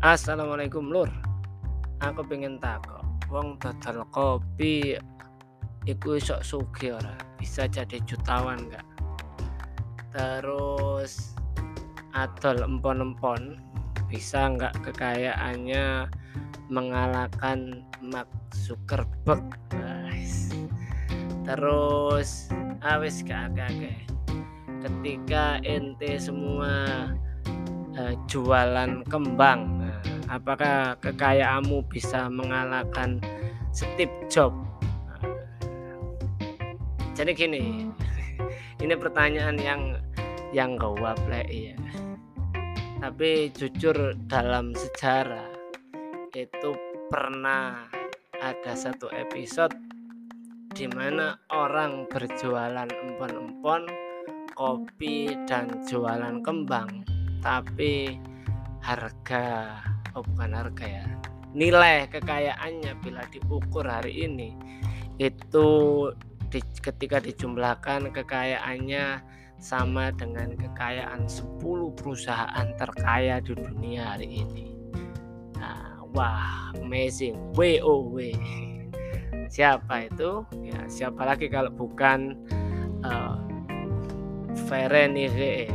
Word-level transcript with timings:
Assalamualaikum 0.00 0.88
lur. 0.88 1.12
Aku 2.00 2.24
pengen 2.24 2.56
takok 2.56 3.04
wong 3.28 3.60
dodol 3.60 4.00
kopi 4.08 4.96
iku 5.84 6.16
sok 6.16 6.40
sugi 6.40 6.88
ora? 6.88 7.12
Bisa 7.36 7.68
jadi 7.68 8.00
jutawan 8.08 8.64
enggak 8.64 8.88
terus 10.08 11.36
adol 12.16 12.64
empon-empon 12.64 13.60
bisa 14.08 14.48
enggak 14.48 14.72
kekayaannya 14.80 16.08
mengalahkan 16.72 17.84
Mark 18.00 18.32
Zuckerberg? 18.56 19.52
Guys 19.68 20.48
terus 21.44 22.48
awis 22.80 23.20
gak 23.20 23.52
agak 23.52 24.00
ketika 24.80 25.60
ente 25.60 26.16
semua 26.16 27.04
uh, 28.00 28.14
jualan 28.24 29.04
kembang 29.12 29.79
apakah 30.30 30.94
kekayaanmu 31.02 31.82
bisa 31.90 32.30
mengalahkan 32.30 33.18
Steve 33.74 34.14
Jobs? 34.30 34.62
Jadi 37.18 37.34
gini 37.34 37.90
ini 38.84 38.94
pertanyaan 38.94 39.58
yang 39.60 39.98
yang 40.54 40.78
gawat 40.78 41.18
ya 41.50 41.76
tapi 43.00 43.48
jujur 43.56 44.12
dalam 44.28 44.76
sejarah 44.76 45.48
itu 46.36 46.76
pernah 47.08 47.88
ada 48.44 48.72
satu 48.76 49.08
episode 49.08 49.72
di 50.76 50.84
mana 50.84 51.40
orang 51.48 52.04
berjualan 52.12 52.86
empon-empon 52.86 53.88
kopi 54.52 55.32
dan 55.48 55.80
jualan 55.88 56.44
kembang 56.44 57.08
tapi 57.40 58.20
harga 58.84 59.80
oh 60.14 60.24
bukan 60.24 60.50
harga 60.54 60.86
ya. 60.86 61.04
Nilai 61.50 62.06
kekayaannya 62.06 62.94
bila 63.02 63.26
diukur 63.30 63.82
hari 63.82 64.26
ini 64.26 64.54
itu 65.18 65.68
di, 66.50 66.60
ketika 66.80 67.18
dijumlahkan 67.20 68.10
kekayaannya 68.14 69.22
sama 69.60 70.08
dengan 70.16 70.56
kekayaan 70.56 71.28
10 71.28 71.60
perusahaan 71.92 72.66
terkaya 72.80 73.38
di 73.44 73.52
dunia 73.52 74.16
hari 74.16 74.40
ini. 74.40 74.72
Nah, 75.60 76.00
wah 76.16 76.72
amazing. 76.80 77.36
WOW 77.52 78.16
siapa 79.50 80.08
itu? 80.08 80.46
Ya 80.64 80.80
siapa 80.88 81.26
lagi 81.26 81.52
kalau 81.52 81.68
bukan 81.74 82.40
uh, 83.04 83.36
Ferenire 84.70 85.68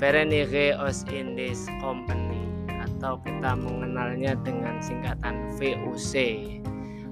Ferenire 0.00 0.74
Os 0.82 1.06
Indies 1.12 1.70
Company 1.78 2.21
atau 3.02 3.18
kita 3.18 3.58
mengenalnya 3.58 4.38
dengan 4.46 4.78
singkatan 4.78 5.50
VOC 5.58 6.14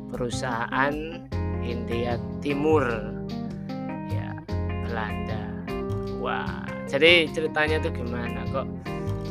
perusahaan 0.06 0.94
India 1.66 2.14
Timur. 2.38 2.86
Ya 4.06 4.38
Belanda. 4.86 5.50
Wah 6.22 6.62
jadi 6.86 7.26
ceritanya 7.34 7.82
itu 7.82 7.90
gimana 7.90 8.46
kok? 8.54 8.70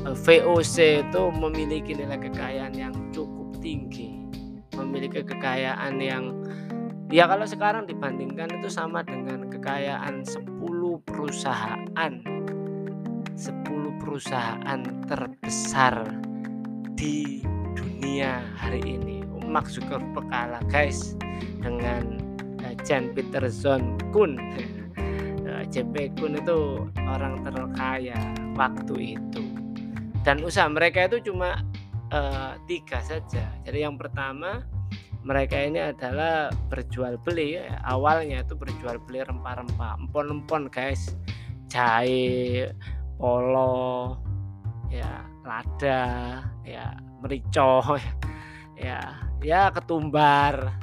Eh, 0.03 0.11
VOC 0.11 1.07
itu 1.07 1.23
memiliki 1.31 1.95
nilai 1.95 2.19
kekayaan 2.19 2.75
yang 2.75 2.91
cukup 3.15 3.55
tinggi. 3.63 4.19
Memiliki 4.75 5.23
kekayaan 5.23 5.95
yang 6.03 6.43
ya 7.07 7.23
kalau 7.31 7.47
sekarang 7.47 7.87
dibandingkan 7.87 8.51
itu 8.59 8.67
sama 8.67 8.99
dengan 9.07 9.47
kekayaan 9.47 10.27
10 10.27 10.43
perusahaan. 11.07 12.19
10 13.39 14.03
perusahaan 14.03 14.83
terbesar 15.07 16.27
di 16.99 17.39
dunia 17.79 18.43
hari 18.59 18.83
ini. 18.83 19.23
Mark 19.47 19.71
Zuckerberg 19.71 20.27
kalah 20.27 20.61
guys 20.67 21.15
dengan 21.63 22.19
uh, 22.59 22.75
Jan 22.83 23.15
Peterson 23.15 23.95
Kun. 24.11 24.35
Eh, 25.49 25.65
JP 25.73 26.13
Kun 26.21 26.37
itu 26.37 26.85
orang 27.09 27.41
terkaya 27.41 28.13
waktu 28.53 29.17
itu. 29.17 29.41
Dan 30.21 30.45
usaha 30.45 30.69
mereka 30.69 31.09
itu 31.09 31.33
cuma 31.33 31.65
uh, 32.13 32.53
tiga 32.69 33.01
saja. 33.01 33.49
Jadi 33.65 33.81
yang 33.81 33.97
pertama 33.97 34.61
mereka 35.25 35.57
ini 35.57 35.81
adalah 35.81 36.53
berjual 36.69 37.17
beli. 37.25 37.57
Ya. 37.57 37.81
awalnya 37.81 38.45
itu 38.45 38.53
berjual 38.53 39.01
beli 39.09 39.25
rempah-rempah 39.25 40.05
empon-empon 40.05 40.69
guys. 40.69 41.17
Jahe 41.65 42.69
polo 43.17 44.21
ya 44.89 45.23
lada 45.45 46.01
ya 46.65 46.97
merico 47.21 47.97
ya 48.77 48.99
ya 49.39 49.69
ketumbar. 49.71 50.73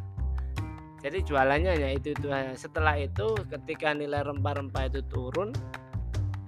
Jadi 1.06 1.22
jualannya 1.22 1.78
ya 1.78 1.88
itu 1.94 2.18
itu 2.18 2.26
setelah 2.58 2.98
itu 2.98 3.38
ketika 3.46 3.94
nilai 3.94 4.26
rempah-rempah 4.26 4.90
itu 4.90 5.06
turun 5.06 5.54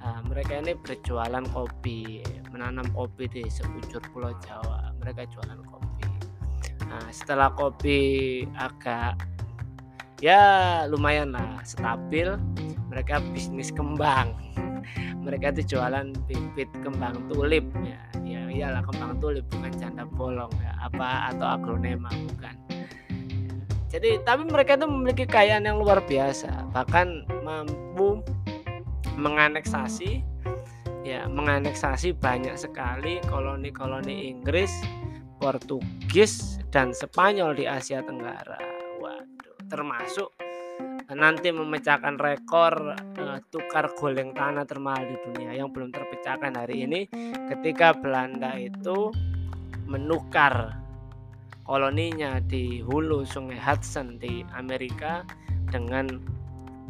nah, 0.03 0.19
mereka 0.27 0.59
ini 0.59 0.75
berjualan 0.75 1.47
kopi 1.55 2.27
menanam 2.51 2.89
kopi 2.91 3.31
di 3.31 3.43
sekujur 3.47 4.03
pulau 4.11 4.35
Jawa. 4.43 4.91
Mereka 4.99 5.31
jualan 5.31 5.63
kopi. 5.63 6.07
Nah 6.91 7.07
setelah 7.15 7.55
kopi 7.55 8.43
agak 8.59 9.21
ya 10.19 10.83
lumayan 10.91 11.31
lah 11.31 11.63
stabil 11.63 12.35
mereka 12.91 13.23
bisnis 13.31 13.71
kembang 13.71 14.35
mereka 15.29 15.53
itu 15.53 15.77
jualan 15.77 16.17
bibit 16.25 16.73
kembang 16.81 17.29
tulip 17.29 17.69
ya. 17.85 18.01
Ya 18.25 18.49
iyalah 18.49 18.81
kembang 18.89 19.21
tulip 19.21 19.45
bukan 19.53 19.77
janda 19.77 20.09
bolong 20.09 20.49
ya. 20.65 20.73
Apa 20.89 21.37
atau 21.37 21.45
aglonema 21.45 22.09
bukan. 22.09 22.57
Jadi 23.93 24.25
tapi 24.25 24.49
mereka 24.49 24.81
itu 24.81 24.89
memiliki 24.89 25.29
kekayaan 25.29 25.69
yang 25.69 25.77
luar 25.77 26.01
biasa. 26.01 26.73
Bahkan 26.73 27.29
mampu 27.45 28.25
menganeksasi 29.21 30.25
ya 31.05 31.29
menganeksasi 31.29 32.17
banyak 32.17 32.57
sekali 32.57 33.21
koloni-koloni 33.29 34.33
Inggris 34.33 34.73
Portugis 35.37 36.57
dan 36.73 36.97
Spanyol 36.97 37.53
di 37.53 37.65
Asia 37.69 38.01
Tenggara. 38.01 38.57
Waduh 39.01 39.57
termasuk 39.69 40.33
nanti 41.17 41.49
memecahkan 41.49 42.21
rekor 42.21 42.93
uh, 43.17 43.39
tukar 43.49 43.89
goleng 43.97 44.37
tanah 44.37 44.69
termahal 44.69 45.09
di 45.09 45.17
dunia 45.25 45.57
yang 45.57 45.73
belum 45.73 45.89
terpecahkan 45.89 46.53
hari 46.53 46.85
ini 46.85 47.09
ketika 47.49 47.97
Belanda 47.97 48.53
itu 48.61 49.09
menukar 49.89 50.77
koloninya 51.65 52.45
di 52.45 52.85
hulu 52.85 53.25
Sungai 53.25 53.57
Hudson 53.57 54.21
di 54.21 54.45
Amerika 54.53 55.25
dengan 55.73 56.21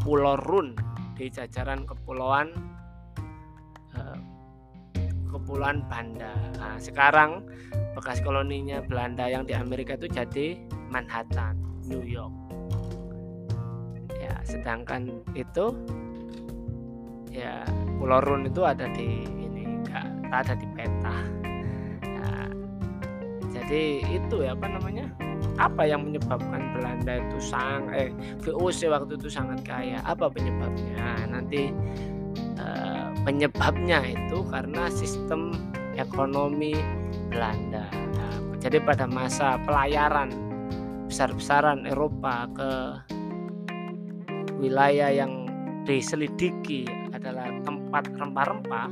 Pulau 0.02 0.34
Run 0.34 0.74
di 1.14 1.30
jajaran 1.30 1.86
kepulauan 1.86 2.50
uh, 3.94 4.18
kepulauan 5.30 5.86
Banda. 5.86 6.34
Nah, 6.58 6.74
sekarang 6.82 7.46
bekas 7.94 8.18
koloninya 8.22 8.82
Belanda 8.82 9.30
yang 9.30 9.46
di 9.46 9.54
Amerika 9.54 9.94
itu 9.94 10.10
jadi 10.10 10.58
Manhattan, 10.90 11.54
New 11.86 12.02
York 12.02 12.57
sedangkan 14.48 15.12
itu 15.36 15.76
ya 17.28 17.62
Pulau 18.00 18.24
Run 18.24 18.48
itu 18.48 18.64
ada 18.64 18.88
di 18.96 19.28
ini 19.36 19.62
enggak 19.68 20.08
ada 20.32 20.54
di 20.56 20.66
peta. 20.72 21.16
Nah, 22.02 22.48
jadi 23.52 24.02
itu 24.08 24.36
ya 24.42 24.56
apa 24.56 24.66
namanya 24.66 25.06
apa 25.60 25.86
yang 25.86 26.08
menyebabkan 26.08 26.74
Belanda 26.74 27.20
itu 27.20 27.38
sang 27.38 27.92
eh 27.92 28.10
VOC 28.42 28.88
waktu 28.90 29.20
itu 29.20 29.28
sangat 29.28 29.62
kaya? 29.62 30.00
Apa 30.08 30.32
penyebabnya? 30.32 31.28
Nanti 31.28 31.70
eh, 32.58 33.06
penyebabnya 33.22 34.02
itu 34.08 34.42
karena 34.48 34.88
sistem 34.88 35.52
ekonomi 35.98 36.74
Belanda. 37.28 37.86
Nah, 37.92 38.34
jadi 38.58 38.80
pada 38.82 39.04
masa 39.04 39.58
pelayaran 39.66 40.30
besar-besaran 41.08 41.88
Eropa 41.88 42.46
ke 42.52 42.70
wilayah 44.58 45.08
yang 45.14 45.46
diselidiki 45.86 46.84
adalah 47.14 47.48
tempat 47.64 48.12
rempah-rempah 48.12 48.88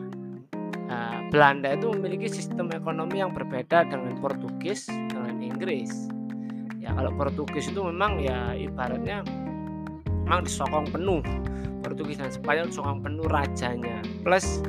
nah, 0.89 1.21
Belanda 1.29 1.75
itu 1.75 1.93
memiliki 1.93 2.31
sistem 2.31 2.73
ekonomi 2.73 3.21
yang 3.21 3.35
berbeda 3.35 3.85
dengan 3.91 4.17
Portugis 4.23 4.89
dengan 4.89 5.43
Inggris. 5.43 6.09
Ya 6.79 6.95
kalau 6.95 7.11
Portugis 7.19 7.69
itu 7.69 7.83
memang 7.83 8.23
ya 8.23 8.55
ibaratnya 8.55 9.27
memang 10.25 10.47
disokong 10.47 10.87
penuh. 10.89 11.21
Portugis 11.83 12.19
dan 12.19 12.31
Spanyol 12.31 12.71
disokong 12.71 13.03
penuh 13.03 13.27
rajanya. 13.27 14.01
Plus 14.23 14.63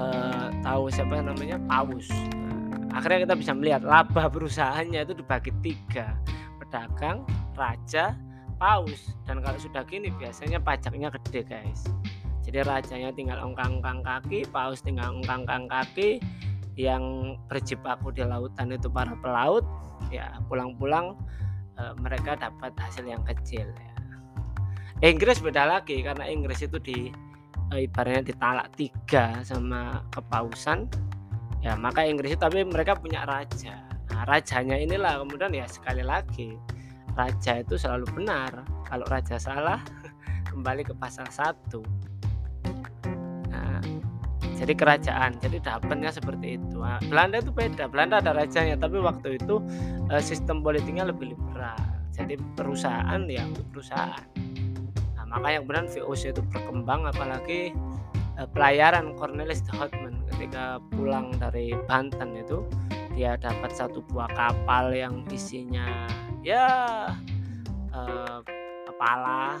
eh, 0.00 0.48
tahu 0.64 0.88
siapa 0.88 1.20
namanya? 1.20 1.60
Paus. 1.68 2.08
Nah, 2.10 2.96
akhirnya 2.96 3.28
kita 3.28 3.34
bisa 3.36 3.52
melihat 3.52 3.84
laba 3.84 4.28
perusahaannya 4.32 5.00
itu 5.04 5.14
dibagi 5.16 5.52
tiga. 5.60 6.16
Pedagang 6.60 7.22
raja 7.56 8.16
paus. 8.56 9.12
Dan 9.24 9.40
kalau 9.44 9.56
sudah 9.60 9.84
gini 9.86 10.12
biasanya 10.12 10.60
pajaknya 10.60 11.12
gede 11.12 11.46
guys. 11.46 11.86
Jadi 12.46 12.62
rajanya 12.62 13.10
tinggal 13.10 13.42
ongkang-ongkang 13.42 14.06
kaki 14.06 14.46
paus 14.48 14.80
tinggal 14.82 15.16
ongkang-ongkang 15.20 15.66
kaki. 15.70 16.18
Yang 16.76 17.36
berjibaku 17.48 18.12
di 18.12 18.20
lautan 18.20 18.68
itu 18.68 18.92
para 18.92 19.16
pelaut 19.24 19.64
ya 20.12 20.36
pulang-pulang 20.44 21.16
e, 21.80 21.82
mereka 22.04 22.36
dapat 22.36 22.76
hasil 22.76 23.08
yang 23.08 23.24
kecil 23.24 23.64
ya. 23.64 23.92
Inggris 25.00 25.40
beda 25.40 25.64
lagi 25.64 26.04
karena 26.04 26.28
Inggris 26.28 26.60
itu 26.60 26.76
di 26.76 27.08
e, 27.72 27.88
ibaratnya 27.88 28.28
ditalak 28.28 28.68
tiga 28.76 29.40
sama 29.40 30.04
kepausan. 30.12 30.84
Ya 31.64 31.72
maka 31.80 32.04
Inggris 32.04 32.36
itu 32.36 32.40
tapi 32.44 32.60
mereka 32.60 32.92
punya 32.92 33.24
raja. 33.24 33.80
Nah, 34.12 34.28
rajanya 34.28 34.76
inilah 34.76 35.24
kemudian 35.24 35.56
ya 35.56 35.64
sekali 35.64 36.04
lagi 36.04 36.60
raja 37.16 37.64
itu 37.64 37.74
selalu 37.80 38.06
benar. 38.12 38.62
Kalau 38.84 39.08
raja 39.08 39.40
salah 39.40 39.80
kembali 40.52 40.84
ke 40.84 40.94
pasal 40.94 41.26
1 41.26 42.06
jadi 44.56 44.72
kerajaan 44.72 45.36
jadi 45.38 45.60
dapatnya 45.60 46.10
seperti 46.10 46.56
itu. 46.56 46.80
Nah, 46.80 46.98
Belanda 47.06 47.44
itu 47.44 47.52
beda. 47.52 47.86
Belanda 47.92 48.24
ada 48.24 48.32
rajanya 48.32 48.80
tapi 48.80 48.98
waktu 48.98 49.36
itu 49.36 49.60
uh, 50.08 50.22
sistem 50.24 50.64
politiknya 50.64 51.06
lebih 51.06 51.36
liberal. 51.36 51.76
Jadi 52.16 52.40
perusahaan 52.56 53.20
ya 53.28 53.44
perusahaan. 53.70 54.24
Nah, 55.14 55.24
maka 55.28 55.60
yang 55.60 55.68
benar 55.68 55.84
VOC 55.92 56.32
itu 56.32 56.42
berkembang 56.48 57.04
apalagi 57.04 57.76
uh, 58.40 58.48
pelayaran 58.48 59.12
Cornelis 59.20 59.60
de 59.60 59.72
Houtman 59.76 60.24
ketika 60.32 60.80
pulang 60.96 61.36
dari 61.36 61.76
Banten 61.84 62.32
itu 62.40 62.64
dia 63.12 63.36
dapat 63.36 63.72
satu 63.72 64.04
buah 64.08 64.28
kapal 64.32 64.92
yang 64.92 65.24
isinya 65.28 66.08
ya 66.46 66.70
uh, 67.90 68.38
kepala 68.86 69.58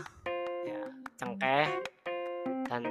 ya 0.62 0.86
cengkeh 1.18 1.66
dan 2.70 2.82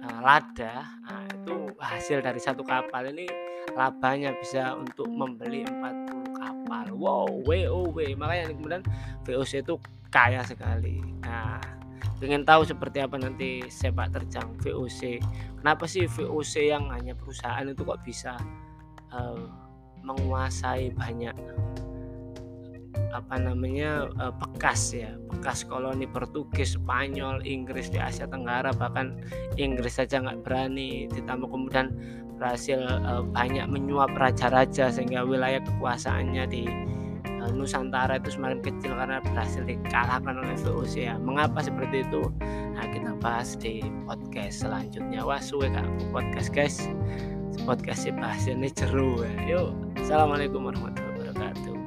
uh, 0.00 0.20
lada. 0.24 0.88
Nah, 1.04 1.28
itu 1.28 1.68
hasil 1.76 2.24
dari 2.24 2.40
satu 2.40 2.64
kapal 2.64 3.12
ini 3.12 3.28
labanya 3.76 4.32
bisa 4.40 4.72
untuk 4.72 5.04
membeli 5.12 5.68
40 5.68 6.32
kapal. 6.32 6.86
Wow 6.96 7.28
WOW 7.44 8.00
makanya 8.16 8.56
kemudian 8.56 8.82
VOC 9.28 9.60
itu 9.60 9.76
kaya 10.08 10.40
sekali. 10.48 11.04
Nah 11.20 11.60
ingin 12.24 12.48
tahu 12.48 12.64
seperti 12.64 13.04
apa 13.04 13.20
nanti 13.20 13.66
sepak 13.68 14.14
terjang 14.14 14.48
VOC 14.64 15.18
kenapa 15.60 15.84
sih 15.90 16.06
VOC 16.06 16.72
yang 16.72 16.88
hanya 16.88 17.18
perusahaan 17.18 17.66
itu 17.66 17.82
kok 17.82 18.00
bisa 18.06 18.38
uh, 19.10 19.42
menguasai 20.06 20.94
banyak 20.94 21.34
apa 23.12 23.36
namanya 23.36 24.08
bekas 24.40 24.96
ya 24.96 25.12
bekas 25.28 25.68
koloni 25.68 26.08
Portugis 26.08 26.80
Spanyol 26.80 27.44
Inggris 27.44 27.92
di 27.92 28.00
Asia 28.00 28.24
Tenggara 28.24 28.72
bahkan 28.72 29.20
Inggris 29.60 30.00
saja 30.00 30.18
nggak 30.24 30.42
berani. 30.42 31.06
Ditambah 31.12 31.48
kemudian 31.48 31.92
berhasil 32.42 32.80
uh, 32.82 33.22
banyak 33.22 33.70
menyuap 33.70 34.10
raja-raja 34.18 34.90
sehingga 34.90 35.22
wilayah 35.22 35.62
kekuasaannya 35.62 36.44
di 36.50 36.66
uh, 37.38 37.52
Nusantara 37.54 38.18
itu 38.18 38.34
semakin 38.34 38.58
kecil 38.66 38.98
karena 38.98 39.22
berhasil 39.22 39.62
dikalahkan 39.62 40.34
oleh 40.42 40.56
VOC 40.66 40.94
ya 41.06 41.14
mengapa 41.22 41.62
seperti 41.62 42.02
itu? 42.02 42.26
Nah 42.74 42.86
kita 42.90 43.14
bahas 43.22 43.54
di 43.54 43.84
podcast 44.08 44.66
selanjutnya. 44.66 45.22
Wah 45.22 45.38
suwe 45.38 45.70
kak 45.70 45.86
podcast 46.10 46.50
guys. 46.50 46.76
Podcast 47.68 48.08
bahas 48.16 48.48
ini 48.48 48.72
jeru 48.72 49.22
ya. 49.22 49.58
Yuk 49.58 50.00
assalamualaikum 50.02 50.66
warahmatullahi 50.66 51.81